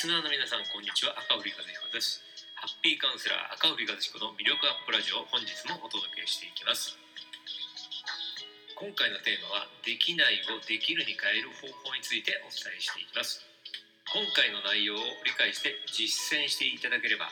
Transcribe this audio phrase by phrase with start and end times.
[0.00, 1.12] スナーの皆さんこんにちは。
[1.28, 2.24] 赤堀和彦です。
[2.56, 6.96] ハッピーカウンセラー赤堀和彦の魅力アップラジオ本日もお届けしていきます。
[8.80, 13.44] 今回のテーマはできないをできるに変える方法についてお伝えしていきます。
[14.08, 17.28] 今回の内容を理解して実践していただければ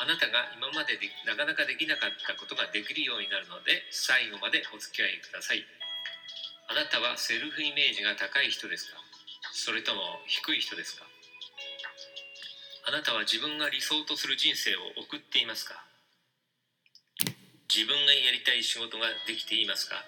[0.00, 5.60] あなたが今まででなかなかできなかったことができるようになるので最後までお付き合いください。
[6.72, 9.04] あなたはセルフイメージが高い人ですか？
[9.52, 11.04] それとも低い人ですか？
[12.86, 15.74] あなたは自分が理想とする人生を送っていますか？
[17.66, 19.98] 自分がやりたい仕事ができていますか？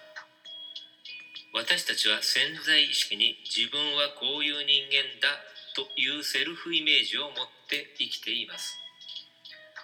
[1.58, 5.26] 私たちは潜在意識に自分はこういう人間だ
[5.74, 8.78] というセルフイメージを持って生きています。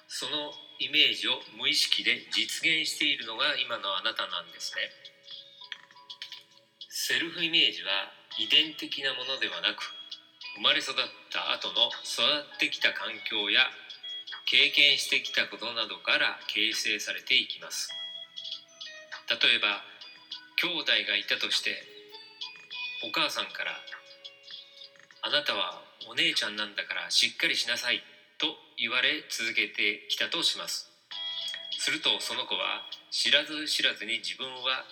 [0.06, 4.86] そのイメージを無意識で実現しているのが今のあなたなんですね。
[6.90, 9.82] セルフイメージは遺伝的なものではなく
[10.54, 10.94] 生まれ育っ
[11.32, 12.22] た後の育
[12.56, 13.66] ってきた環境や
[14.46, 17.90] 経験してきたことなどから形成されていきます。
[19.28, 19.82] 例えば
[20.56, 21.82] 兄弟がいたとして
[23.02, 23.80] お母さんから
[25.22, 28.02] 「あなたはお姉ちゃんなんだからしっかりしなさい」
[28.38, 30.90] と言われ続けてきたとします。
[31.78, 34.84] するとその子は知らず知らずに自分は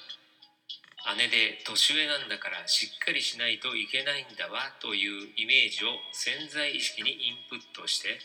[1.18, 8.20] 姉で年上なんだからしっかりしないといけないんだわというイメージを潜在意識にインプットして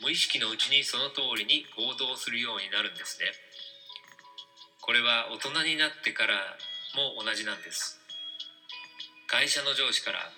[0.00, 3.26] 無意識のうちにその通りに行動するようになるんですね。
[4.80, 6.34] これは大人になってから
[6.94, 7.98] も同じなんです。
[9.26, 10.30] 会社の上司から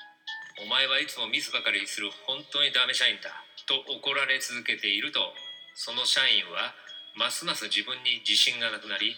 [0.60, 5.34] 「お前はいつもミスばかりする本当にダメ社員だ」と怒られ続けていると
[5.74, 6.74] その社員は
[7.14, 9.16] ますます自分に自信がなくなり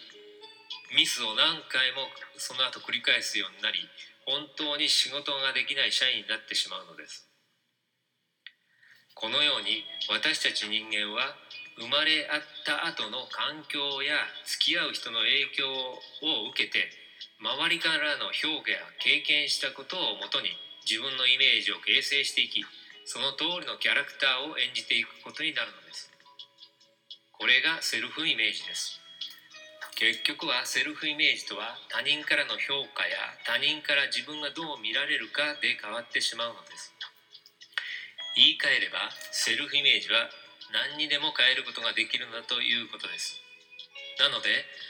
[0.93, 2.05] ミスを何回も
[2.37, 3.81] その後繰り返すようになり
[4.29, 7.27] 本当に仕事ができない社員になってしまうのです。
[9.15, 11.33] このように私たち人間は
[11.79, 16.89] 生まれ合った後の環境や付き合う人の影響を受けて
[17.41, 20.53] 周りからの評価や経験したことをもとに
[20.85, 22.61] 自分のイメージを形成していき
[23.05, 26.11] その通りのキャラクターを演じていくことになるのです。
[27.33, 29.02] これがセルフイメージです。
[29.95, 33.15] 結局はセルフイメージとは他人からの評価や
[33.45, 36.93] 他人から自分がどう見られるかで変わってしまうのです。
[38.35, 40.29] 言い換えればセルフイメージは
[40.73, 43.37] 何にでも変えることができるんだということです。
[44.17, 44.49] なので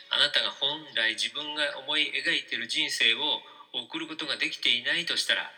[0.10, 3.44] あなたが本来自分が思い描いている人生を
[3.74, 5.52] 送ることができていないとしたら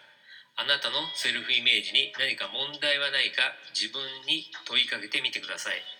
[0.57, 5.94] あなたのセルフイメージに何か問題はないか自分に問いかけてみてください。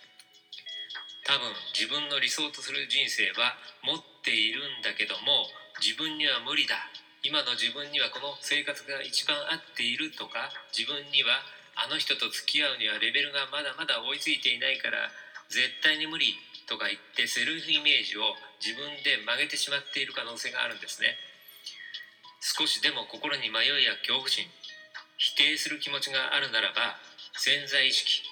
[1.26, 5.50] 多分自分の理想とする人生は持っているんだけども
[5.82, 6.78] 自分には無理だ。
[7.26, 11.42] 今の自分にはこの生活が一番合っているとか自分には
[11.74, 15.10] あの人と付き合うにはレベルがまだまだ追いついていないから
[15.50, 16.38] 絶対に無理
[16.70, 21.18] とか言ってセルフイメージを自分で曲げてしまっている可能性があるんですね。
[22.38, 24.46] 少しでも心に迷いや恐怖心
[25.18, 26.94] 否定する気持ちがあるならば
[27.34, 28.22] 潜在意識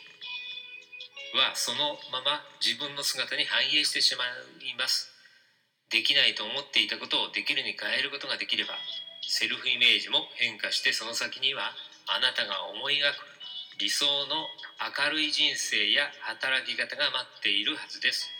[1.35, 4.25] はそのまま自分の姿に反映してしま
[4.63, 5.11] います。
[5.91, 8.75] できないと思っていたことをできるに変えることができれば
[9.23, 11.73] セルフイメージも変化してその先には
[12.07, 13.27] あなたが思い描く
[13.79, 14.47] 理想の
[14.81, 18.31] 明るい人生や働き方が待っているはずです。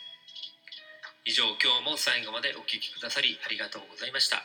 [1.25, 4.45] 以上今日も最後までお聴きくださりありがとうございました。